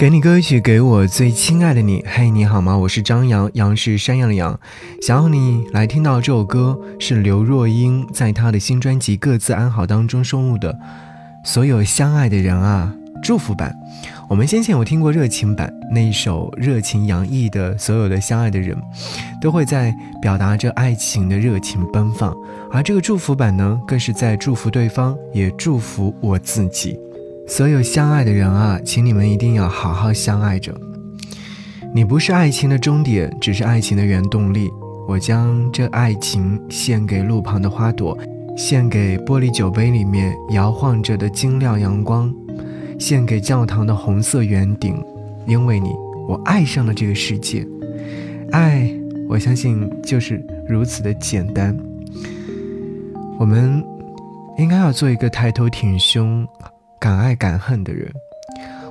[0.00, 2.02] 给你歌曲，给我最亲爱的你。
[2.06, 2.74] 嘿，你好吗？
[2.74, 4.58] 我是张扬，杨是山羊的羊。
[5.02, 10.72] 想要你来听到这首歌，是刘若英在她的新专辑《各自安好》当中收录的
[11.44, 13.76] 《所有相爱的人啊》祝福版。
[14.30, 18.74] 我们先前有听过热情版，那一首热情洋溢的所有的相爱的人，
[19.38, 22.34] 都会在表达着爱情的热情奔放。
[22.72, 26.98] 而这个祝福版呢，更是在祝福对方，也祝福我自己。
[27.50, 30.72] 所有相爱的人啊，请你们一定要好好相爱着。
[31.92, 34.70] 你不是爱情的终点，只是爱情的原动力。
[35.08, 38.16] 我将这爱情献给路旁的花朵，
[38.56, 42.32] 献给玻璃酒杯里面摇晃着的晶亮阳光，
[43.00, 45.04] 献给教堂的红色圆顶。
[45.44, 45.90] 因为你，
[46.28, 47.66] 我爱上了这个世界。
[48.52, 48.88] 爱，
[49.28, 51.76] 我相信就是如此的简单。
[53.40, 53.84] 我们
[54.56, 56.46] 应该要做一个抬头挺胸。
[57.00, 58.12] 敢爱敢恨的人，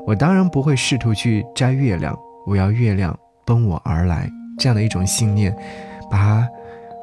[0.07, 2.17] 我当然不会试图去摘月亮。
[2.47, 4.27] 我要月亮奔我而来，
[4.57, 5.55] 这样的一种信念，
[6.09, 6.49] 把它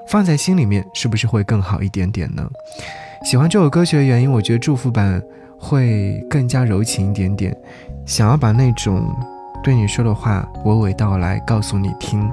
[0.08, 2.44] 放在心里面，是不是会更好一点点呢？
[3.24, 5.22] 喜欢这首歌曲的原因，我觉得祝福版
[5.56, 7.56] 会更加柔情一点点，
[8.04, 9.14] 想要把那种
[9.62, 12.28] 对你说的话娓娓道来告诉你听。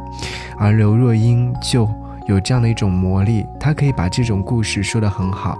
[0.57, 1.87] 而刘若英就
[2.27, 5.57] 有这样的一种魔力，他可以把这种故事说得很好。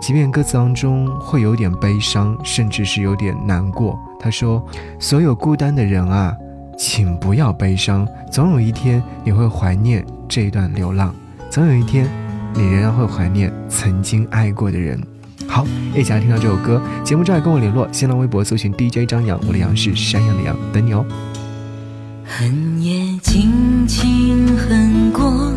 [0.00, 3.98] 即便歌词当中会有点悲伤，甚至是有点难过。
[4.20, 4.64] 他说
[4.98, 6.32] ：“所有孤单的人啊，
[6.76, 11.12] 请不要悲伤，总有一天你会怀念这一段流浪，
[11.50, 12.08] 总有一天
[12.54, 15.00] 你仍然会怀念曾经爱过的人。”
[15.48, 16.80] 好，一起来听到这首歌。
[17.02, 21.04] 节目之外跟我联络，新浪微博搜寻 DJ 张扬，我的杨是山羊的羊，等你哦。
[22.24, 25.52] 恨也轻轻恨过。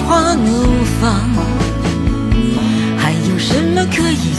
[0.09, 0.63] 花怒
[1.01, 1.19] 放，
[2.97, 4.31] 还有什么可以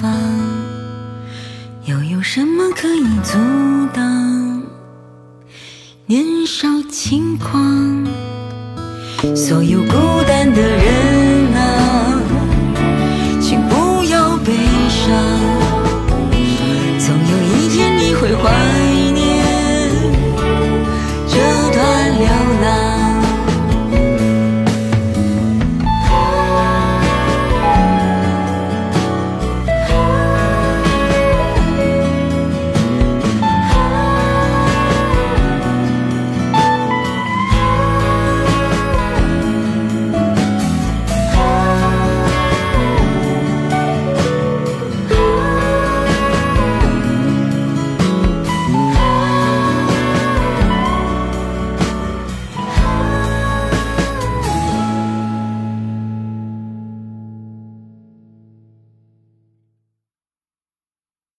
[0.00, 0.12] 方，
[1.84, 3.38] 又有什么可以阻
[3.92, 4.62] 挡？
[6.06, 8.06] 年少轻狂，
[9.36, 10.93] 所有孤单的人。